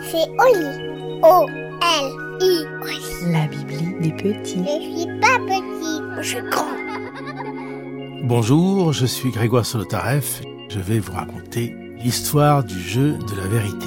[0.00, 1.20] C'est Oli.
[1.22, 2.64] O-L-I.
[3.30, 4.64] La Bibli des petits.
[4.64, 6.64] Je suis pas petit, je suis grand.
[8.22, 10.40] Bonjour, je suis Grégoire Solotareff.
[10.70, 13.86] Je vais vous raconter l'histoire du jeu de la vérité.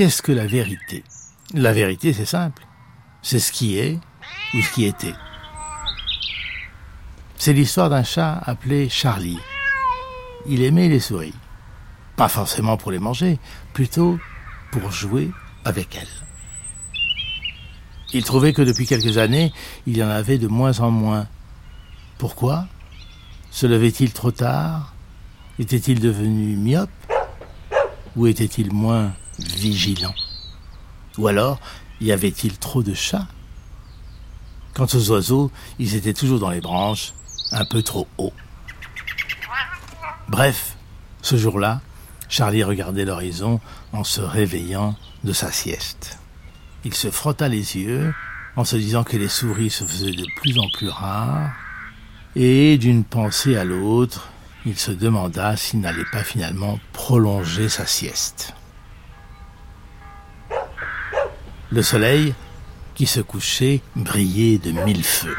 [0.00, 1.04] Qu'est-ce que la vérité?
[1.52, 2.66] La vérité, c'est simple.
[3.20, 3.98] C'est ce qui est
[4.54, 5.12] ou ce qui était.
[7.36, 9.38] C'est l'histoire d'un chat appelé Charlie.
[10.46, 11.34] Il aimait les souris.
[12.16, 13.38] Pas forcément pour les manger,
[13.74, 14.18] plutôt
[14.72, 15.32] pour jouer
[15.66, 16.24] avec elles.
[18.14, 19.52] Il trouvait que depuis quelques années,
[19.86, 21.26] il y en avait de moins en moins.
[22.16, 22.68] Pourquoi?
[23.50, 24.94] Se levait-il trop tard?
[25.58, 26.88] Était-il devenu myope?
[28.16, 29.12] Ou était-il moins
[29.44, 30.14] vigilant
[31.18, 31.60] Ou alors,
[32.00, 33.28] y avait-il trop de chats?
[34.74, 37.12] Quant aux oiseaux, ils étaient toujours dans les branches,
[37.50, 38.32] un peu trop haut.
[40.28, 40.76] Bref,
[41.22, 41.80] ce jour-là,
[42.28, 43.60] Charlie regardait l'horizon
[43.92, 46.18] en se réveillant de sa sieste.
[46.84, 48.14] Il se frotta les yeux
[48.56, 51.50] en se disant que les souris se faisaient de plus en plus rares,
[52.36, 54.28] et d'une pensée à l'autre,
[54.64, 58.54] il se demanda s'il n'allait pas finalement prolonger sa sieste.
[61.72, 62.34] Le soleil,
[62.96, 65.36] qui se couchait, brillait de mille feux.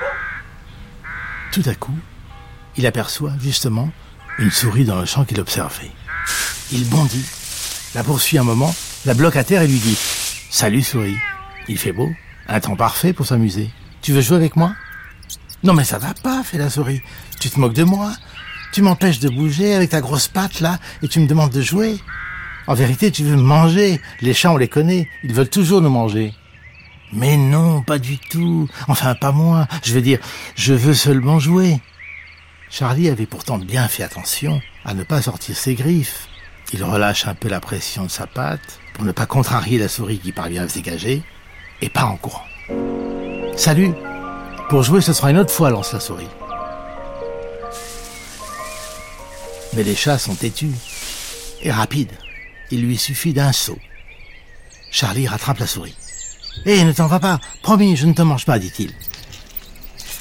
[1.51, 1.97] Tout à coup,
[2.77, 3.91] il aperçoit justement
[4.39, 5.91] une souris dans le champ qu'il observait.
[6.71, 7.25] Il bondit,
[7.93, 8.73] la poursuit un moment,
[9.05, 9.93] la bloque à terre et lui dit⁇
[10.49, 11.17] Salut souris,
[11.67, 12.09] il fait beau,
[12.47, 13.69] un temps parfait pour s'amuser.
[14.01, 14.73] Tu veux jouer avec moi?⁇
[15.63, 17.01] Non mais ça va pas, fait la souris.
[17.41, 18.13] Tu te moques de moi
[18.71, 21.99] Tu m'empêches de bouger avec ta grosse patte là et tu me demandes de jouer
[22.67, 23.99] en vérité, tu veux manger.
[24.21, 25.07] Les chats, on les connaît.
[25.23, 26.33] Ils veulent toujours nous manger.
[27.13, 28.69] Mais non, pas du tout.
[28.87, 29.67] Enfin, pas moi.
[29.83, 30.19] Je veux dire,
[30.55, 31.79] je veux seulement jouer.
[32.69, 36.27] Charlie avait pourtant bien fait attention à ne pas sortir ses griffes.
[36.73, 40.19] Il relâche un peu la pression de sa patte pour ne pas contrarier la souris
[40.19, 41.21] qui parvient à se dégager
[41.81, 42.45] et part en courant.
[43.57, 43.91] Salut
[44.69, 46.29] Pour jouer, ce sera une autre fois, lance la souris.
[49.73, 50.71] Mais les chats sont têtus
[51.61, 52.11] et rapides.
[52.71, 53.79] Il lui suffit d'un saut.
[54.91, 55.95] Charlie rattrape la souris.
[56.65, 57.39] Hé, ne t'en va pas.
[57.61, 58.91] Promis, je ne te mange pas, dit-il.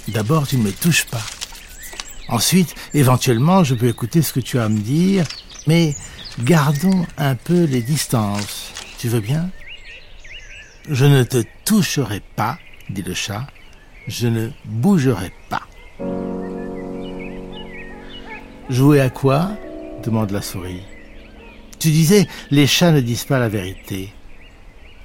[0.08, 1.22] D'abord, tu ne me touches pas.
[2.28, 5.24] Ensuite, éventuellement, je peux écouter ce que tu as à me dire,
[5.66, 5.94] mais
[6.40, 8.72] gardons un peu les distances.
[8.98, 9.50] Tu veux bien?
[10.88, 13.46] Je ne te toucherai pas, dit le chat.
[14.06, 15.62] Je ne bougerai pas.
[18.68, 19.50] Jouer à quoi?
[20.02, 20.82] demande la souris.
[21.80, 24.12] Tu disais, les chats ne disent pas la vérité.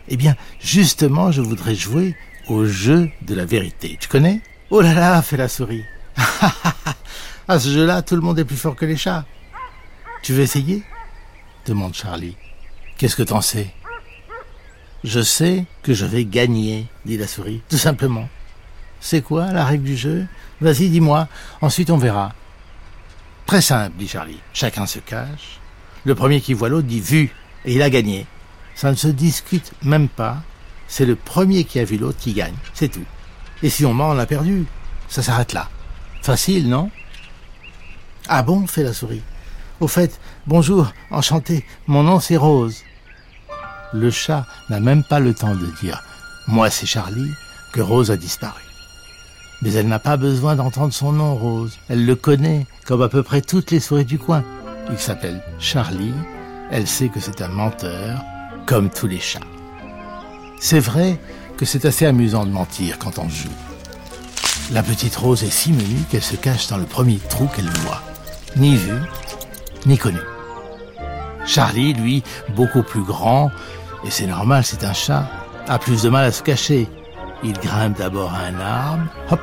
[0.09, 2.15] Eh bien, justement, je voudrais jouer
[2.47, 3.97] au jeu de la vérité.
[3.99, 4.41] Tu connais?
[4.69, 5.85] Oh là là, fait la souris.
[7.47, 9.25] à ce jeu-là, tout le monde est plus fort que les chats.
[10.21, 10.83] Tu veux essayer?
[11.65, 12.35] demande Charlie.
[12.97, 13.73] Qu'est-ce que t'en sais?
[15.05, 18.27] Je sais que je vais gagner, dit la souris, tout simplement.
[18.99, 20.27] C'est quoi la règle du jeu?
[20.59, 21.29] Vas-y, dis-moi,
[21.61, 22.33] ensuite on verra.
[23.45, 24.39] Très simple, dit Charlie.
[24.53, 25.59] Chacun se cache,
[26.05, 27.31] le premier qui voit l'autre dit vu,
[27.65, 28.25] et il a gagné.
[28.75, 30.37] Ça ne se discute même pas.
[30.87, 32.53] C'est le premier qui a vu l'autre qui gagne.
[32.73, 33.05] C'est tout.
[33.63, 34.65] Et si on ment, on a perdu.
[35.09, 35.69] Ça s'arrête là.
[36.21, 36.91] Facile, non?
[38.27, 38.67] Ah bon?
[38.67, 39.21] fait la souris.
[39.79, 42.83] Au fait, bonjour, enchanté, mon nom c'est Rose.
[43.93, 46.01] Le chat n'a même pas le temps de dire
[46.47, 47.29] Moi c'est Charlie,
[47.73, 48.61] que Rose a disparu.
[49.61, 51.77] Mais elle n'a pas besoin d'entendre son nom, Rose.
[51.89, 54.43] Elle le connaît, comme à peu près toutes les souris du coin.
[54.91, 56.13] Il s'appelle Charlie.
[56.71, 58.21] Elle sait que c'est un menteur,
[58.65, 59.39] comme tous les chats.
[60.59, 61.19] C'est vrai
[61.57, 63.49] que c'est assez amusant de mentir quand on joue.
[64.71, 68.01] La petite Rose est si menue qu'elle se cache dans le premier trou qu'elle voit.
[68.55, 69.01] Ni vue,
[69.85, 70.19] ni connu.
[71.45, 72.23] Charlie, lui,
[72.55, 73.51] beaucoup plus grand,
[74.03, 75.29] et c'est normal, c'est un chat,
[75.67, 76.87] a plus de mal à se cacher.
[77.43, 79.41] Il grimpe d'abord à un arbre, hop,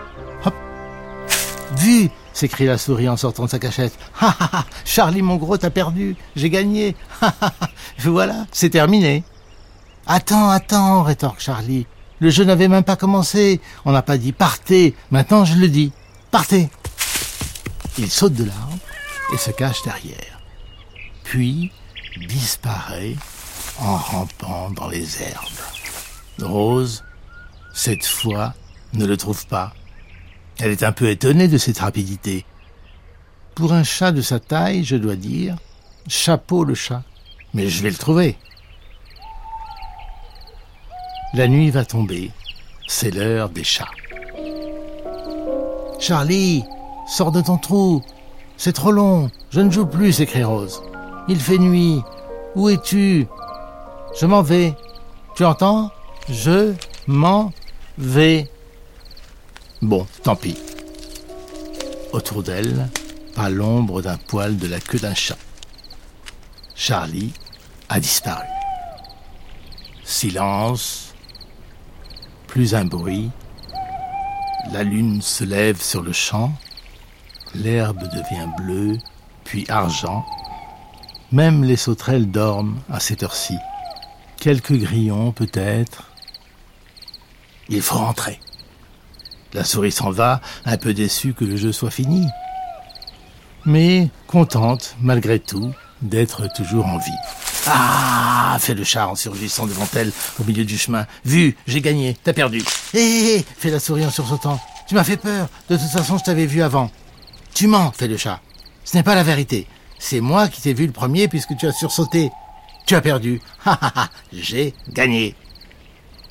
[1.77, 3.99] Vu s'écrie la souris en sortant de sa cachette.
[4.21, 6.17] Ha ha ha Charlie, mon gros, t'as perdu.
[6.37, 6.97] J'ai gagné.
[7.99, 9.25] Voilà, c'est terminé.
[10.07, 11.87] Attends, attends, rétorque Charlie.
[12.19, 13.61] Le jeu n'avait même pas commencé.
[13.85, 14.95] On n'a pas dit partez.
[15.11, 15.93] Maintenant, je le dis.
[16.31, 16.71] Partez.
[17.99, 18.79] Il saute de l'arbre
[19.33, 20.41] et se cache derrière.
[21.25, 21.73] Puis
[22.29, 23.17] disparaît
[23.81, 26.43] en rampant dans les herbes.
[26.43, 27.05] Rose,
[27.75, 28.55] cette fois,
[28.95, 29.73] ne le trouve pas
[30.59, 32.45] Elle est un peu étonnée de cette rapidité.
[33.55, 35.57] Pour un chat de sa taille, je dois dire,
[36.09, 37.03] chapeau le chat.
[37.55, 38.37] Mais je vais le trouver.
[41.35, 42.31] La nuit va tomber.
[42.87, 43.91] C'est l'heure des chats.
[45.99, 46.65] Charlie,
[47.07, 48.03] sors de ton trou.
[48.57, 49.31] C'est trop long.
[49.51, 50.83] Je ne joue plus, s'écrie Rose.
[51.29, 52.03] Il fait nuit.
[52.55, 53.27] Où es-tu?
[54.19, 54.75] Je m'en vais.
[55.35, 55.91] Tu entends?
[56.29, 56.75] Je
[57.07, 57.53] m'en
[57.99, 58.51] vais.
[59.83, 60.57] Bon, tant pis.
[62.13, 62.89] Autour d'elle,
[63.35, 65.37] pas l'ombre d'un poil de la queue d'un chat.
[66.77, 67.33] Charlie
[67.89, 68.47] a disparu.
[70.05, 71.15] Silence,
[72.47, 73.33] plus un bruit.
[74.71, 76.53] La lune se lève sur le champ,
[77.53, 78.99] l'herbe devient bleue,
[79.43, 80.25] puis argent.
[81.33, 83.57] Même les sauterelles dorment à cette heure-ci.
[84.37, 86.13] Quelques grillons peut-être.
[87.69, 88.39] Il faut rentrer.
[89.55, 92.27] La souris s'en va, un peu déçue que le jeu soit fini.
[93.65, 97.11] Mais contente, malgré tout, d'être toujours en vie.
[97.67, 100.11] Ah fait le chat en surgissant devant elle
[100.41, 101.07] au milieu du chemin.
[101.25, 102.63] Vu, j'ai gagné, t'as perdu.
[102.95, 104.61] Hé fait la souris en sursautant.
[104.89, 105.49] Tu m'as fait peur.
[105.69, 106.91] De toute façon, je t'avais vu avant.
[107.55, 108.41] Tu mens, fait le chat.
[108.85, 109.67] Ce n'est pas la vérité.
[109.99, 112.31] C'est moi qui t'ai vu le premier puisque tu as sursauté.
[112.87, 113.41] Tu as perdu.
[113.65, 115.37] Ha ha ha, j'ai gagné.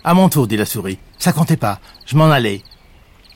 [0.04, 1.00] À mon tour, dit la souris.
[1.18, 1.80] Ça comptait pas.
[2.06, 2.62] Je m'en allais.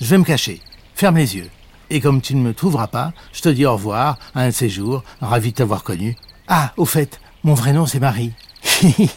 [0.02, 0.62] Je vais me cacher.
[0.94, 1.50] Ferme les yeux.
[1.90, 4.52] Et comme tu ne me trouveras pas, je te dis au revoir, à un de
[4.52, 6.16] ces jours, ravi de t'avoir connu.
[6.48, 8.34] Ah, au fait, mon vrai nom c'est Marie.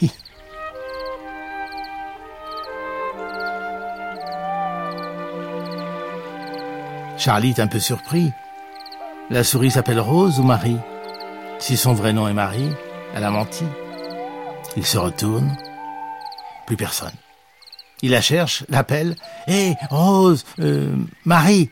[7.17, 8.31] Charlie est un peu surpris.
[9.31, 10.79] La souris s'appelle Rose ou Marie?
[11.59, 12.71] Si son vrai nom est Marie,
[13.15, 13.65] elle a menti.
[14.77, 15.57] Il se retourne.
[16.67, 17.11] Plus personne.
[18.03, 19.17] Il la cherche, l'appelle.
[19.47, 21.71] Hé, Rose, euh, Marie,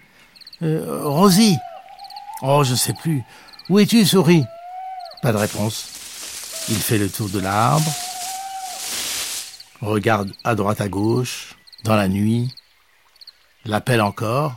[0.62, 1.56] euh, Rosie.
[2.42, 3.22] Oh, je sais plus.
[3.68, 4.44] Où es-tu, souris?
[5.22, 5.96] Pas de réponse.
[6.68, 7.88] Il fait le tour de l'arbre,
[9.80, 12.52] regarde à droite à gauche, dans la nuit,
[13.64, 14.54] l'appelle encore,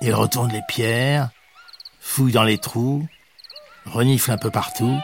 [0.00, 1.30] il retourne les pierres,
[2.00, 3.04] fouille dans les trous,
[3.86, 4.96] renifle un peu partout,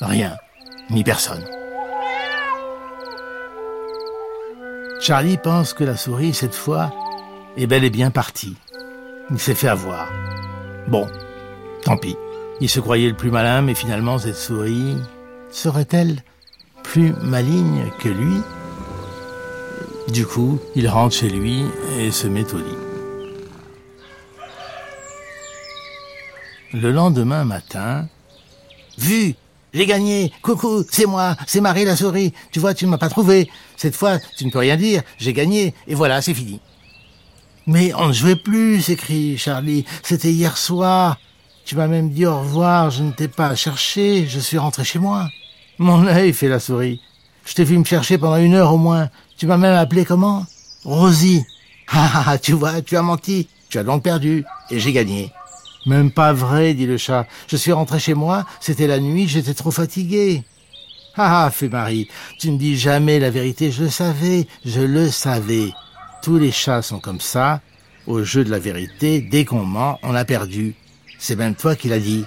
[0.00, 0.38] rien,
[0.88, 1.44] ni personne.
[5.08, 6.92] Charlie pense que la souris, cette fois,
[7.56, 8.58] est bel et bien partie.
[9.30, 10.12] Il s'est fait avoir.
[10.86, 11.08] Bon,
[11.82, 12.14] tant pis.
[12.60, 14.98] Il se croyait le plus malin, mais finalement, cette souris,
[15.50, 16.22] serait-elle
[16.82, 18.42] plus maligne que lui?
[20.12, 21.64] Du coup, il rentre chez lui
[21.98, 22.76] et se met au lit.
[26.74, 28.08] Le lendemain matin,
[28.98, 29.36] Vu
[29.74, 32.32] J'ai gagné Coucou, c'est moi, c'est Marie la souris.
[32.52, 33.50] Tu vois, tu ne m'as pas trouvé.
[33.76, 35.02] Cette fois, tu ne peux rien dire.
[35.18, 36.60] J'ai gagné, et voilà, c'est fini.
[37.66, 39.84] Mais on ne jouait plus, s'écrie Charlie.
[40.02, 41.18] C'était hier soir.
[41.66, 44.98] Tu m'as même dit au revoir, je ne t'ai pas cherché, je suis rentré chez
[44.98, 45.28] moi.
[45.76, 47.02] Mon œil, fait la souris.
[47.44, 49.10] Je t'ai vu me chercher pendant une heure au moins.
[49.36, 50.46] Tu m'as même appelé comment?
[50.84, 51.44] Rosie.
[51.90, 53.48] Ah, tu vois, tu as menti.
[53.70, 54.44] Tu as donc perdu.
[54.70, 55.32] Et j'ai gagné.
[55.86, 57.26] Même pas vrai, dit le chat.
[57.48, 60.42] Je suis rentré chez moi, c'était la nuit, j'étais trop fatigué.
[61.16, 62.08] Ah, ah, fait Marie,
[62.38, 65.70] tu ne dis jamais la vérité, je le savais, je le savais.
[66.22, 67.60] Tous les chats sont comme ça.
[68.06, 70.74] Au jeu de la vérité, dès qu'on ment, on a perdu.
[71.18, 72.24] C'est même toi qui l'as dit.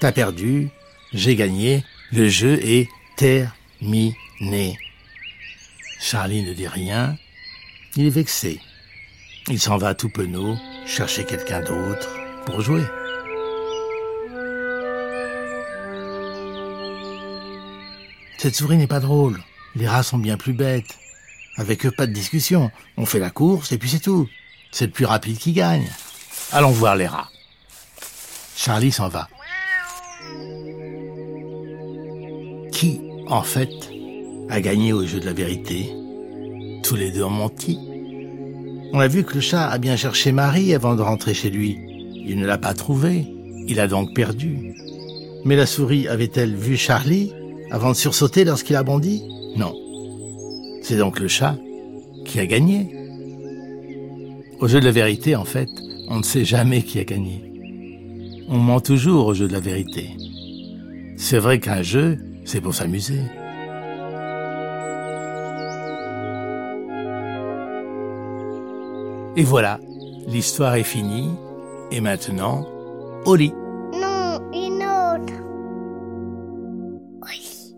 [0.00, 0.68] T'as perdu,
[1.12, 4.78] j'ai gagné, le jeu est terminé.
[6.00, 7.16] Charlie ne dit rien.
[7.96, 8.60] Il est vexé.
[9.48, 12.84] Il s'en va tout penaud chercher quelqu'un d'autre pour jouer.
[18.38, 19.40] Cette souris n'est pas drôle.
[19.74, 20.98] Les rats sont bien plus bêtes.
[21.56, 22.70] Avec eux, pas de discussion.
[22.96, 24.28] On fait la course et puis c'est tout.
[24.70, 25.88] C'est le plus rapide qui gagne.
[26.52, 27.30] Allons voir les rats.
[28.56, 29.28] Charlie s'en va.
[32.72, 33.70] Qui, en fait,
[34.50, 35.92] a gagné au jeu de la vérité?
[36.82, 37.78] Tous les deux ont menti.
[38.92, 41.78] On a vu que le chat a bien cherché Marie avant de rentrer chez lui.
[42.26, 43.26] Il ne l'a pas trouvée.
[43.66, 44.74] Il a donc perdu.
[45.44, 47.32] Mais la souris avait-elle vu Charlie
[47.70, 49.22] avant de sursauter lorsqu'il a bondi?
[49.56, 49.74] Non.
[50.82, 51.56] C'est donc le chat
[52.24, 52.94] qui a gagné.
[54.60, 55.68] Au jeu de la vérité, en fait,
[56.08, 57.42] on ne sait jamais qui a gagné.
[58.48, 60.10] On ment toujours au jeu de la vérité.
[61.16, 63.20] C'est vrai qu'un jeu, c'est pour s'amuser.
[69.36, 69.80] Et voilà,
[70.28, 71.30] l'histoire est finie.
[71.90, 72.66] Et maintenant,
[73.24, 73.52] au lit.
[73.92, 75.32] Non, une autre.
[77.22, 77.74] Oui.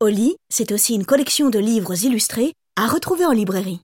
[0.00, 3.83] Oli, c'est aussi une collection de livres illustrés à retrouver en librairie.